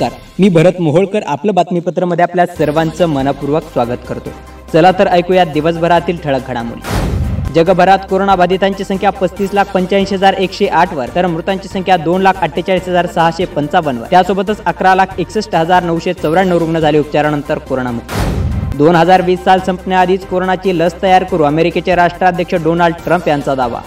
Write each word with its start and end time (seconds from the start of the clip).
नमस्कार. 0.00 0.20
मी 0.38 0.48
भरत 0.48 0.80
मोहोळकर 0.80 1.22
आपलं 1.26 1.54
बातमीपत्रामध्ये 1.54 2.22
आपल्या 2.22 2.44
सर्वांचं 2.46 3.06
मनपूर्वक 3.06 3.62
स्वागत 3.72 4.04
करतो. 4.08 4.30
चला 4.72 4.90
तर 4.98 5.06
ऐकूया 5.06 5.44
दिवसभरातील 5.44 6.16
ठळक 6.24 6.48
घडामोडी. 6.48 7.52
जगभरात 7.54 7.98
कोरोनाबाधितांची 8.10 8.84
संख्या 8.84 9.10
पस्तीस 9.10 9.54
लाख 9.54 9.72
पंच्याऐंशी 9.74 10.14
हजार 10.14 10.34
एकशे 10.34 10.66
आठ 10.66 10.92
वर 10.94 11.08
तर 11.14 11.26
मृतांची 11.26 11.68
संख्या 11.68 11.96
दोन 11.96 12.22
लाख 12.22 12.42
अठ्ठेचाळीस 12.42 12.88
हजार 12.88 13.06
सहाशे 13.14 13.44
पंचावन्न 13.44 14.00
वर. 14.00 14.06
त्यासोबतच 14.10 14.60
अकरा 14.64 14.94
लाख 14.94 15.18
एकसष्ट 15.18 15.54
हजार 15.54 15.82
नऊशे 15.82 16.12
चौऱ्याण्णव 16.12 16.58
रुग्ण 16.58 16.78
झाले 16.78 16.98
उपचारानंतर 16.98 17.58
कोरोनामुक्त. 17.58 18.76
दोन 18.76 18.96
हजार 18.96 19.22
वीस 19.22 19.44
साल 19.44 19.60
संपण्याआधीच 19.66 20.26
कोरोनाची 20.26 20.78
लस 20.78 20.94
तयार 21.02 21.24
करू 21.24 21.44
अमेरिकेचे 21.44 21.94
राष्ट्राध्यक्ष 21.94 22.54
डोनाल्ड 22.64 22.96
ट्रम्प 23.04 23.28
यांचा 23.28 23.54
दावा. 23.54 23.80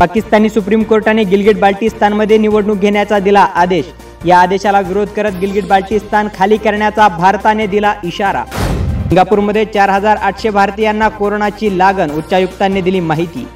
पाकिस्तानी 0.00 0.48
सुप्रीम 0.48 0.82
कोर्टाने 0.82 1.24
गिलगिट 1.24 1.60
बाल्टिस्तानमध्ये 1.60 2.38
निवडणूक 2.38 2.78
घेण्याचा 2.78 3.18
दिला 3.18 3.40
आदेश. 3.54 3.84
या 4.26 4.38
आदेशाला 4.38 4.80
विरोध 4.80 5.08
करत 5.16 5.32
गिलगिट 5.40 5.66
बाल्टिस्तान 5.68 6.28
खाली 6.34 6.56
करण्याचा 6.56 7.08
भारताने 7.08 7.66
दिला 7.66 7.92
इशारा. 8.04 8.42
सिंगापूरमध्ये 9.08 9.64
चार 9.64 9.90
हजार 9.90 10.16
आठशे 10.16 10.50
भारतीयांना 10.50 11.08
कोरोनाची 11.08 11.76
लागण 11.78 12.10
उच्चायुक्तांनी 12.10 12.80
दिली 12.80 13.00
माहिती. 13.00 13.46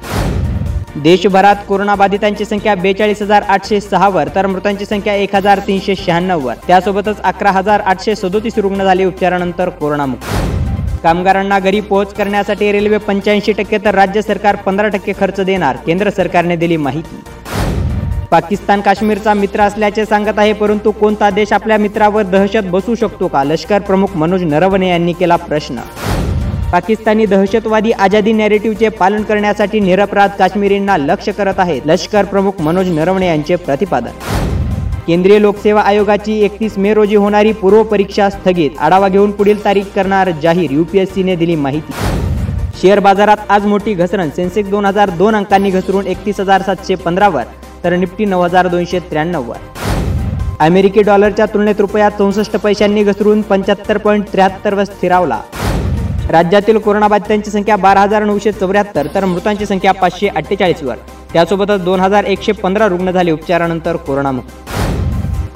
देशभरात 0.95 1.55
कोरोनाबाधितांची 1.67 2.45
संख्या 2.45 2.75
बेचाळीस 2.75 3.21
हजार 3.21 3.41
आठशे 3.41 3.79
सहावर 3.81 4.29
तर 4.35 4.47
मृतांची 4.47 4.85
संख्या 4.85 5.13
एक 5.15 5.35
हजार 5.35 5.59
तीनशे 5.67 5.95
शहाण्णववर 5.95 6.55
त्यासोबतच 6.67 7.21
अकरा 7.21 7.51
हजार 7.51 7.79
आठशे 7.79 8.15
सदोतीस 8.15 8.57
रुग्ण 8.57 8.83
झाले 8.83 9.05
उपचारानंतर 9.05 9.69
कोरोनामुक्त. 9.69 10.25
कामगारांना 11.03 11.59
घरी 11.59 11.79
पोहोच 11.81 12.13
करण्यासाठी 12.13 12.71
रेल्वे 12.71 12.97
पंच्याऐंशी 12.97 13.51
टक्के 13.51 13.77
तर 13.85 13.95
राज्य 13.95 14.21
सरकार 14.21 14.55
पंधरा 14.55 14.87
टक्के 14.87 15.13
खर्च 15.19 15.39
देणार 15.41 15.77
केंद्र 15.85 16.09
सरकारने 16.09 16.55
दिली 16.55 16.77
माहिती. 16.77 17.21
पाकिस्तान 18.31 18.81
काश्मीरचा 18.81 19.33
मित्र 19.33 19.61
असल्याचे 19.61 20.03
सांगत 20.05 20.37
आहे 20.39 20.51
परंतु 20.53 20.91
कोणता 20.91 21.29
देश 21.29 21.51
आपल्या 21.53 21.77
मित्रावर 21.77 22.23
दहशत 22.23 22.69
बसू 22.71 22.93
शकतो 22.95 23.27
का? 23.27 23.43
लष्कर 23.43 23.79
प्रमुख 23.79 24.15
मनोज 24.17 24.43
नरवणे 24.43 24.89
यांनी 24.89 25.13
केला 25.13 25.35
प्रश्न. 25.35 25.79
पाकिस्तानी 26.71 27.25
दहशतवादी 27.25 27.91
आझादी 27.91 28.33
नॅरेटिव्हचे 28.33 28.89
पालन 28.89 29.23
करण्यासाठी 29.23 29.79
निरपराध 29.79 30.29
काश्मीरींना 30.39 30.97
लक्ष 30.97 31.29
करत 31.29 31.59
आहेत 31.59 31.81
लष्कर 31.85 32.25
प्रमुख 32.25 32.61
मनोज 32.61 32.89
नरवणे 32.89 33.27
यांचे 33.27 33.55
प्रतिपादन. 33.55 34.11
केंद्रीय 35.07 35.39
लोकसेवा 35.39 35.81
आयोगाची 35.81 36.39
एकतीस 36.43 36.77
मे 36.77 36.93
रोजी 36.93 37.15
होणारी 37.15 37.51
पूर्व 37.51 37.83
परीक्षा 37.83 38.29
स्थगित 38.29 38.79
आढावा 38.79 39.07
घेऊन 39.07 39.31
पुढील 39.31 39.63
तारीख 39.65 39.85
करणार 39.95 40.31
जाहीर 40.43 40.71
युपीएससीने 40.71 41.35
दिली 41.35 41.55
माहिती. 41.55 41.93
शेअर 42.81 42.99
बाजारात 42.99 43.37
आज 43.49 43.65
मोठी 43.65 43.93
घसरण 43.93 44.29
सेन्सेक्स 44.29 44.69
दोन 44.69 44.85
हजार 44.85 45.09
दोन 45.09 45.35
अंकांनी 45.35 45.69
घसरून 45.69 46.07
एकतीस 46.07 46.39
हजार 46.39 46.61
सातशे 46.61 46.95
पंधरावर. 46.95 47.43
तर 47.83 47.95
निफ्टी 47.95 48.25
नऊ 48.25 48.41
हजार 48.41 48.67
दोनशे 48.67 48.99
त्र्याण्णववर 48.99 49.57
अमेरिकी 50.59 51.01
डॉलरच्या 51.01 51.45
तुलनेत 51.45 51.79
रुपया 51.79 52.09
चौसष्ट 52.09 52.57
पैशांनी 52.57 53.03
घसरून 53.03 53.41
पंच्याहत्तर 53.41 53.97
पॉईंट 53.97 54.25
त्र्याहत्तरवर 54.33 54.83
स्थिरावला. 54.83 55.39
राज्यातील 56.31 56.77
कोरोनाबाधितांची 56.77 57.51
संख्या 57.51 57.75
बारा 57.75 58.01
हजार 58.01 58.23
नऊशे 58.23 58.51
चौऱ्याहत्तर 58.51 59.07
तर 59.15 59.25
मृतांची 59.25 59.65
संख्या 59.65 59.91
पाचशे 59.91 60.27
अठ्ठेचाळीसवर 60.27 60.95
त्यासोबतच 61.33 61.83
दोन 61.83 61.99
हजार 61.99 62.23
एकशे 62.23 62.51
पंधरा 62.51 62.87
रुग्ण 62.87 63.11
झाले 63.11 63.31
उपचारानंतर 63.31 63.95
कोरोनामुक्त. 63.95 64.69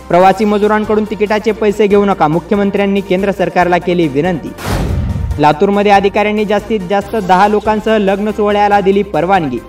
प्रवासी 0.09 0.45
मजुरांकडून 0.45 1.03
तिकिटाचे 1.03 1.51
पैसे 1.51 1.87
घेऊ 1.87 2.05
नका 2.05 2.27
मुख्यमंत्र्यांनी 2.27 3.01
केंद्र 3.01 3.31
सरकारला 3.31 3.77
केली 3.77 4.07
विनंती. 4.07 4.51
लातूरमध्ये 5.39 5.91
अधिकाऱ्यांनी 5.91 6.45
जास्तीत 6.45 6.79
जास्त 6.89 7.15
दहा 7.15 7.47
लोकांसह 7.47 7.97
लग्न 7.97 8.31
सोहळ्याला 8.31 8.81
दिली 8.81 9.03
परवानगी. 9.03 9.59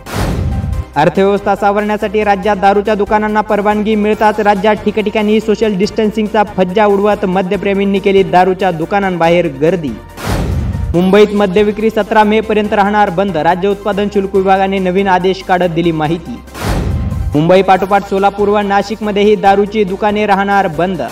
अर्थव्यवस्था 0.97 1.55
सावरण्यासाठी 1.55 2.23
राज्यात 2.25 2.57
दारूच्या 2.57 2.95
दुकानांना 2.95 3.41
परवानगी 3.41 3.95
मिळताच 3.95 4.39
राज्यात 4.41 4.77
ठिकठिकाणी 4.85 5.41
सोशल 5.41 5.75
डिस्टन्सिंगचा 5.79 6.43
फज्जा 6.57 6.87
उडवत 6.87 7.25
मद्यप्रेमींनी 7.25 7.99
केली 7.99 8.23
दारूच्या 8.23 8.71
दुकानांबाहेर 8.71 9.47
गर्दी. 9.61 9.91
मुंबईत 10.95 11.35
मद्यविक्री 11.35 11.91
सतरा 11.91 12.23
मे 12.25 12.41
पर्यंत 12.41 12.73
राहणार 12.73 13.11
बंद. 13.11 13.37
राज्य 13.37 13.69
उत्पादन 13.69 14.09
शुल्क 14.15 14.35
विभागाने 14.37 14.79
नवीन 14.79 15.09
आदेश 15.09 15.43
काढत 15.49 15.75
दिली 15.75 15.93
माहिती. 15.93 16.41
मुंबई 17.35 17.63
पाठोपाठ 17.63 18.09
सोलापूर 18.11 18.49
व 18.49 18.59
नाशिकमध्येही 18.59 19.35
दारूची 19.37 19.85
दुकाने 19.85 20.27
राहणार 20.27 20.69
बंद. 20.69 21.03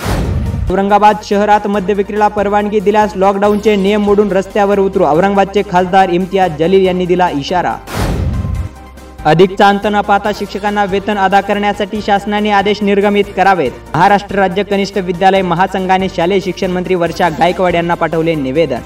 औरंगाबाद 0.70 1.16
शहरात 1.24 1.66
मद्यविक्रीला 1.66 2.28
परवानगी 2.28 2.80
दिल्यास 2.80 3.16
लॉकडाऊनचे 3.16 3.76
नियम 3.76 4.02
मोडून 4.02 4.32
रस्त्यावर 4.32 4.78
उतरू. 4.78 5.04
औरंगाबादचे 5.04 5.62
खासदार 5.70 6.08
इम्तियाज 6.08 6.58
जलील 6.58 6.86
यांनी 6.86 7.06
दिला 7.06 7.28
इशारा. 7.30 7.74
अधिक 9.26 9.54
चांत 9.58 9.80
न 9.84 10.00
पाहता 10.00 10.30
शिक्षकांना 10.38 10.84
वेतन 10.84 11.18
अदा 11.18 11.40
करण्यासाठी 11.40 12.00
शासनाने 12.06 12.50
आदेश 12.50 12.82
निर्गमित 12.82 13.24
करावेत. 13.36 13.70
महाराष्ट्र 13.94 14.36
राज्य 14.36 14.62
कनिष्ठ 14.62 14.98
विद्यालय 14.98 15.42
महासंघाने 15.42 16.08
शालेय 16.08 16.40
शिक्षण 16.40 16.70
मंत्री 16.70 16.94
वर्षा 16.94 17.28
गायकवाड 17.28 17.74
यांना 17.74 17.94
पाठवले 17.94 18.34
निवेदन. 18.34 18.80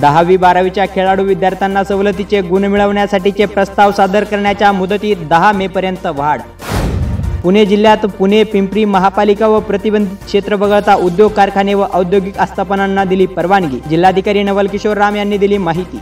दहावी 0.00 0.36
बारावीच्या 0.36 0.86
खेळाडू 0.94 1.22
विद्यार्थ्यांना 1.22 1.84
सवलतीचे 1.84 2.40
गुण 2.40 2.64
मिळवण्यासाठीचे 2.64 3.46
प्रस्ताव 3.46 3.92
सादर 3.92 4.24
करण्याच्या 4.24 4.72
मुदतीत 4.72 5.16
दहा 5.30 5.52
मे 5.52 5.66
पर्यंत 5.66 6.06
वाढ. 6.06 6.40
पुणे 7.42 7.66
जिल्ह्यात 7.66 8.06
पुणे 8.18 8.42
पिंपरी 8.44 8.84
महापालिका 8.84 9.46
व 9.46 9.60
प्रतिबंधित 9.60 10.24
क्षेत्र 10.26 10.54
वगळता 10.54 10.94
उद्योग 10.94 11.32
कारखाने 11.32 11.74
व 11.74 11.84
औद्योगिक 11.92 12.38
आस्थापनांना 12.38 13.04
दिली 13.04 13.26
परवानगी. 13.26 13.78
जिल्हाधिकारी 13.90 14.42
नवल 14.42 14.66
किशोर 14.66 14.96
राम 14.96 15.16
यांनी 15.16 15.38
दिली 15.38 15.58
माहिती. 15.58 16.00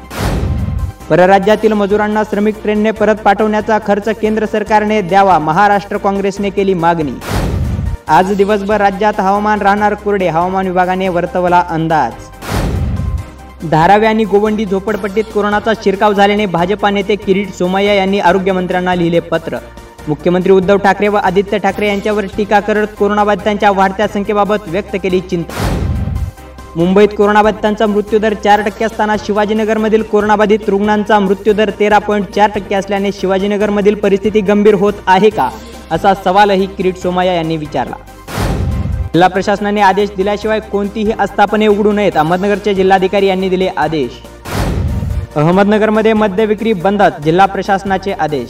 परराज्यातील 1.10 1.72
मजुरांना 1.72 2.22
श्रमिक 2.30 2.54
ट्रेनने 2.62 2.91
परत 2.91 3.16
पाठवण्याचा 3.16 3.78
खर्च 3.86 4.08
केंद्र 4.20 4.46
सरकारने 4.46 5.00
द्यावा 5.02 5.38
महाराष्ट्र 5.38 5.96
काँग्रेसने 5.96 6.50
केली 6.50 6.74
मागणी. 6.74 7.12
आज 8.08 8.32
दिवसभर 8.36 8.80
राज्यात 8.80 9.20
हवामान 9.20 9.62
राहणार 9.62 9.94
कोरडे 9.94 10.28
हवामान 10.28 10.66
विभागाने 10.66 11.08
वर्तवला 11.08 11.64
अंदाज. 11.70 12.12
धारावे 13.70 14.06
आणि 14.06 14.24
गोवंडी 14.24 14.64
झोपडपट्टीत 14.64 15.24
कोरोनाचा 15.34 15.72
शिरकाव 15.84 16.12
झाल्याने 16.12 16.47
भाजपा 16.47 16.91
नेते 16.91 17.16
किरीट 17.16 17.54
सोमय्या 17.54 17.94
यांनी 17.94 18.20
आरोग्यमंत्र्यांना 18.20 18.94
लिहिले 18.94 19.20
पत्र. 19.20 19.58
मुख्यमंत्री 20.08 20.52
उद्धव 20.52 20.76
ठाकरे 20.76 21.08
व 21.08 21.16
आदित्य 21.16 21.58
ठाकरे 21.58 21.88
यांच्यावर 21.88 22.26
टीका 22.36 22.60
करत 22.60 22.86
कोरोनाबाधितांच्या 22.98 23.70
वाढत्या 23.70 24.08
संख्येबाबत 24.08 24.68
व्यक्त 24.68 24.97
केली 25.02 25.20
चिंता. 25.20 25.88
मुंबईत 26.76 27.08
कोरोनाबाधितांचा 27.18 27.86
मृत्यूदर 27.86 28.34
चार 28.34 28.62
टक्के 28.62 28.84
असताना 28.84 29.16
शिवाजीनगरमधील 29.16 30.02
कोरोनाबाधित 30.02 30.68
रुग्णांचा 30.68 31.18
मृत्यूदर 31.18 31.70
तेरा 31.80 31.98
पॉईंट 31.98 32.26
चार 32.26 32.50
टक्के 32.54 32.74
असल्याने 32.74 33.10
शिवाजीनगरमधील 33.12 33.94
परिस्थिती 33.94 34.40
गंभीर 34.40 34.74
होत 34.74 34.92
आहे 35.06 35.30
का? 35.30 35.48
असा 35.90 36.14
सवालही 36.14 36.66
किरीट 36.66 36.96
सोमाया 36.96 37.34
यांनी 37.34 37.56
विचारला. 37.56 37.94
जिल्हा 39.14 39.28
प्रशासनाने 39.28 39.80
आदेश 39.80 40.10
दिल्याशिवाय 40.16 40.60
कोणतीही 40.60 41.12
आस्थापने 41.18 41.66
उघडू 41.66 41.92
नयेत 41.92 42.16
अहमदनगरचे 42.16 42.74
जिल्हाधिकारी 42.74 43.26
यांनी 43.26 43.48
दिले 43.48 43.68
आदेश. 43.76 44.10
अहमदनगरमध्ये 45.36 46.12
मद्य 46.12 46.44
विक्री 46.44 46.72
बंदत 46.72 47.22
जिल्हा 47.24 47.46
प्रशासनाचे 47.46 48.12
आदेश. 48.12 48.48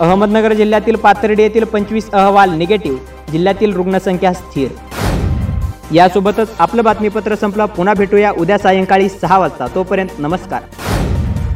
अहमदनगर 0.00 0.52
जिल्ह्यातील 0.52 0.96
पाथर्डी 0.96 1.42
येथील 1.42 1.64
पंचवीस 1.64 2.10
अहवाल 2.10 2.50
निगेटिव्ह 2.50 2.98
जिल्ह्यातील 3.32 3.72
रुग्णसंख्या 3.72 4.32
स्थिर. 4.32 4.68
यासोबतच 5.92 6.50
आपलं 6.58 6.84
बातमीपत्र 6.84 7.34
संपलं. 7.34 7.66
पुन्हा 7.66 7.94
भेटूया 7.94 8.32
उद्या 8.38 8.58
सायंकाळी 8.58 9.08
सहा 9.08 9.38
वाजता. 9.38 9.66
तोपर्यंत 9.74 10.08
नमस्कार. 10.18 10.62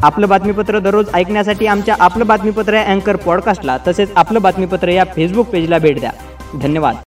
आपलं 0.02 0.28
बातमीपत्र 0.28 0.78
दररोज 0.78 1.06
ऐकण्यासाठी 1.14 1.66
आमच्या 1.66 1.96
आपलं 2.00 2.26
बातमीपत्र 2.26 2.74
या 2.74 2.84
अँकर 2.84 3.16
पॉडकास्टला 3.16 3.76
तसेच 3.88 4.10
आपलं 4.16 4.42
बातमीपत्र 4.42 4.88
या 4.88 5.04
फेसबुक 5.16 5.46
पेजला 5.46 5.78
भेट 5.78 6.00
द्या. 6.00 6.10
धन्यवाद. 6.62 6.96